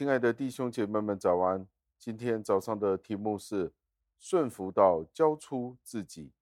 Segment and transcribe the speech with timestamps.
[0.00, 1.68] 亲爱的弟兄姐妹们，早安！
[1.98, 3.70] 今天早上的题目是
[4.18, 6.32] 顺服到交出自己。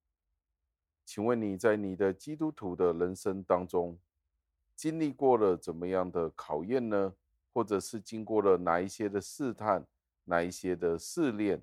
[1.04, 3.98] 请问你在你的基督徒的人生当中，
[4.76, 7.14] 经历过了怎么样的考验呢？
[7.52, 9.84] 或者是经过了哪一些的试探，
[10.22, 11.60] 哪一些的试炼？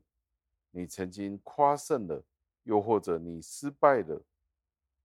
[0.72, 2.26] 你曾经夸胜了，
[2.64, 4.22] 又或者你失败了？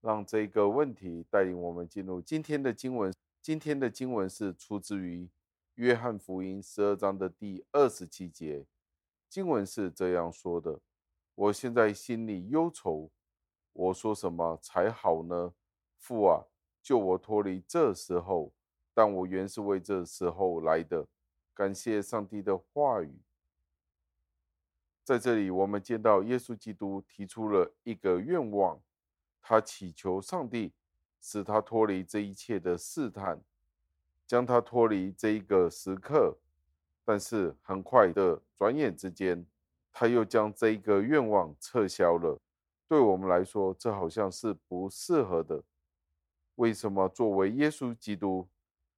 [0.01, 3.13] 让这个问题带领我们进入今天的经文。
[3.41, 5.29] 今天的经文是出自于。
[5.75, 8.65] 约翰福音十二章的第二十七节，
[9.29, 10.81] 经文是这样说的
[11.33, 13.09] ：“我现在心里忧愁，
[13.71, 15.53] 我说什么才好呢？
[15.97, 16.45] 父啊，
[16.83, 18.51] 救我脱离这时候！
[18.93, 21.07] 但我原是为这时候来的。
[21.53, 23.21] 感谢上帝的话语。
[25.03, 28.81] 在这里，我们见到耶稣基督提出了一个愿望，
[29.41, 30.73] 他祈求上帝
[31.21, 33.41] 使他脱离这一切的试探。”
[34.31, 36.37] 将他脱离这一个时刻，
[37.03, 39.45] 但是很快的转眼之间，
[39.91, 42.39] 他又将这一个愿望撤销了。
[42.87, 45.61] 对我们来说，这好像是不适合的。
[46.55, 48.47] 为什么作为耶稣基督，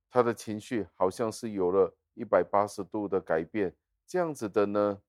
[0.08, 5.02] 他的情绪好像是有了一百八十度的改变，这样子的呢？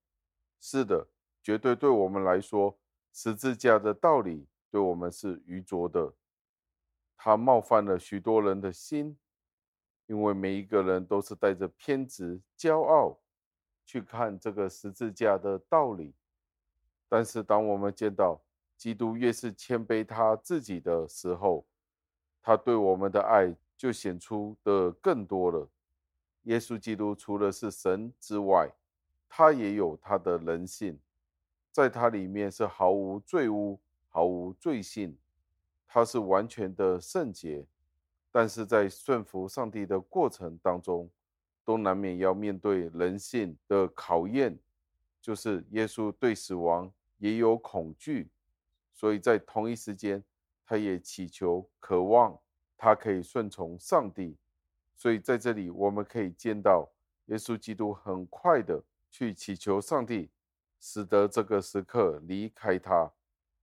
[0.59, 1.07] 是的，
[1.43, 2.79] 绝对对我们来说，
[3.13, 6.15] 十字架的道理对我们是愚拙的，
[7.15, 9.19] 他冒犯了许多人的心。
[10.07, 13.19] 因为每一个人都是带着偏执、骄傲
[13.87, 16.15] 去看这个十字架的道理，
[17.09, 18.41] 但是当我们见到
[18.77, 21.65] 基督越是谦卑他自己的时候，
[22.43, 25.69] 他对我们的爱就显出的更多了。
[26.43, 28.71] 耶稣基督除了是神之外，
[29.29, 30.99] 他也有他的人性，
[31.73, 35.17] 在他里面是毫无罪污、毫无罪性，
[35.87, 37.67] 他是完全的圣洁。
[38.37, 41.09] 但是在顺服上帝的过程当中，
[41.65, 44.59] 都难免要面对人性的考验，
[45.21, 48.29] 就是耶稣对死亡也有恐惧，
[48.93, 50.25] 所以在同一时间，
[50.67, 52.37] 他也祈求、渴望
[52.77, 54.37] 他可以顺从上帝。
[54.97, 56.91] 所以在这里，我们可以见到
[57.27, 60.29] 耶稣基督很快的去祈求上帝，
[60.81, 63.13] 使得这个时刻离开他，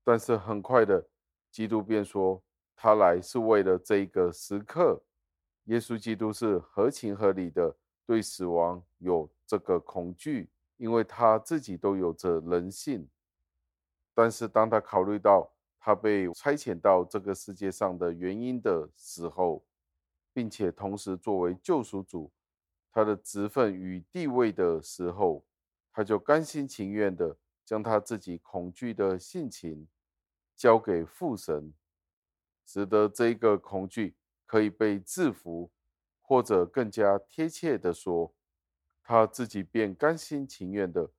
[0.01, 1.05] 但是很快的，
[1.51, 2.41] 基督便说。
[2.83, 4.99] 他来是为了这一个时刻，
[5.65, 7.75] 耶稣基督是合情合理的
[8.07, 13.07] 对死亡有这个恐惧，因为他自己都有着人性。
[14.15, 19.63] 但是当他考虑到他被差遣到这个世界上的原因的时候，
[20.33, 22.31] 并且同时作为救赎主，
[22.91, 25.45] 他的职分与地位的时候，
[25.93, 29.87] 他就甘心情愿的将他自己恐惧的性情
[30.55, 31.71] 交给父神。
[32.73, 34.15] 使得这个恐惧
[34.45, 35.69] 可以被制服，
[36.21, 38.31] 或者更加贴切的说，
[39.03, 41.09] 他自己便甘心情愿的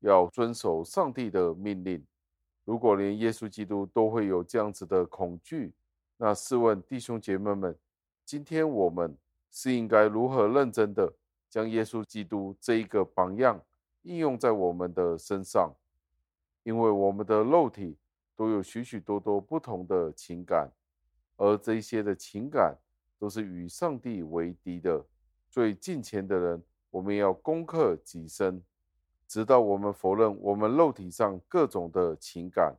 [0.00, 2.04] 要遵守上帝的命令。
[2.64, 5.72] 如果连耶稣基督都会有这样子的恐惧，
[6.16, 7.78] 那试问弟兄姐妹们，
[8.24, 9.16] 今天我们
[9.52, 11.14] 是应该如何认真的
[11.48, 13.62] 将耶稣基督这一个榜样
[14.02, 15.72] 应用在我们的身上？
[16.64, 17.96] 因为我们的肉体
[18.34, 20.68] 都有许许多多不同的情感。
[21.38, 22.76] 而这些的情感
[23.18, 25.02] 都是与上帝为敌的。
[25.48, 28.62] 最近前的人，我们要攻克己身，
[29.26, 32.76] 直到我们否认我们肉体上各种的情感。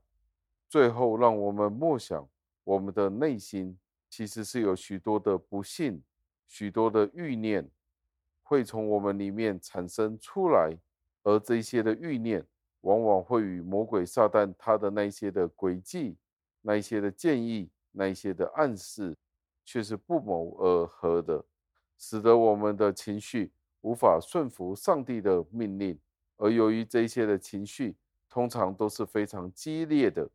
[0.68, 2.28] 最后，让我们默想，
[2.64, 3.76] 我们的内心
[4.10, 6.04] 其实是有许多的不幸，
[6.46, 7.68] 许多的欲念
[8.44, 10.78] 会从我们里面产生出来，
[11.24, 12.46] 而这些的欲念
[12.82, 16.18] 往往会与魔鬼撒旦他的那些的诡计、
[16.62, 17.70] 那一些的建议。
[17.92, 19.16] 那一些的暗示
[19.66, 21.46] 却是不谋而合的，
[21.98, 23.52] 使得我们的情绪
[23.82, 26.00] 无法顺服上帝的命令。
[26.38, 27.98] 而由于这些的情绪
[28.30, 30.30] 通常都是非常激烈的，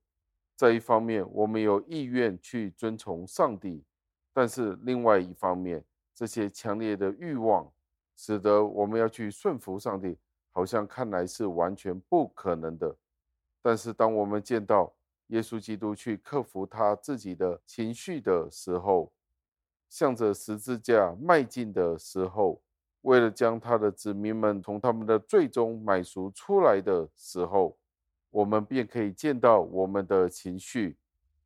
[0.55, 3.83] 在一方面我们有意愿去遵从上帝，
[4.33, 5.85] 但是另外一方面，
[6.15, 7.73] 这些强烈的欲望
[8.17, 10.19] 使得我们要去顺服上帝，
[10.51, 12.95] 好像看来是完全不可能的。
[13.63, 14.95] 但是当我们见到，
[15.29, 19.13] 耶稣基督去克服他自己的情绪的时候，
[19.89, 22.63] 向着十字架迈进的时候，
[23.01, 27.79] 为了将他的子民们从他们的罪中买赎出来的时候，
[28.31, 30.99] 我们便可以见到我们的情绪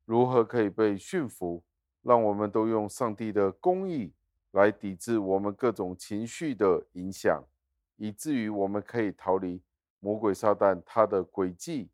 [0.04, 1.62] 如何可以被驯服，
[2.02, 4.12] 让我们都用上帝的公义
[4.52, 7.44] 来抵制我们各种情绪的影响，
[7.96, 9.62] 以至于我们可以逃离
[10.00, 11.90] 魔鬼撒旦他的诡计、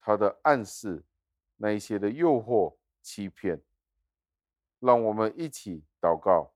[0.00, 1.02] 他的暗示。
[1.62, 3.62] 那一些的诱惑、欺骗，
[4.80, 6.50] 让我们一起祷告。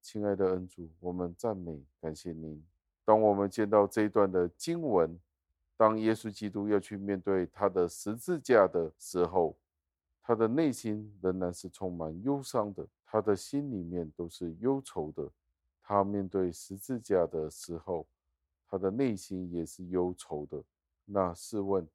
[0.00, 2.66] 亲爱的恩主，我们赞美、感谢您。
[3.04, 5.16] 当我们见到这一段的经文，
[5.76, 9.56] 当耶稣基督要去面对他的十字架的时候，
[10.20, 15.30] 他的内心仍然是充满忧伤的，他的心里面都是忧愁的。
[15.80, 18.08] 他面对十字架的时候，
[18.66, 20.60] 他的内心也是忧愁的。
[21.04, 21.86] 那试问，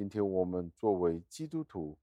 [0.00, 1.94] 今天我们作为基督徒，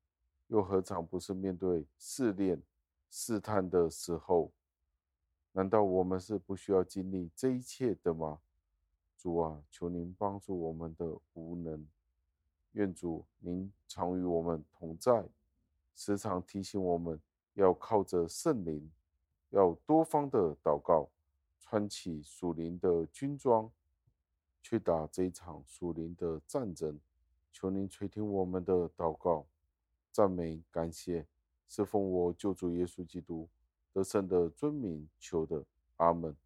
[0.50, 2.62] 又何尝不是面对试炼、
[3.10, 4.52] 试探的时候？
[5.52, 8.40] 难道我们是不需要经历这一切的吗？
[9.18, 11.88] 主啊，求您帮助我们的无能。
[12.74, 15.28] 愿主您常与我们同在，
[15.96, 17.20] 时常提醒我们
[17.56, 18.92] 要靠着圣灵，
[19.50, 21.10] 要多方的祷告，
[21.60, 23.72] 穿起属灵的军装，
[24.62, 27.00] 去打这场属灵的战争。
[27.60, 29.48] 求您垂听我们的祷告，
[30.12, 31.26] 赞美感谢，
[31.68, 33.50] 侍奉我救主耶稣基督
[33.92, 35.66] 得胜的尊名求的，
[35.96, 36.38] 阿门。